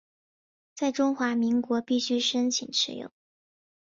[0.73, 3.11] 在中华民国必须申请持有。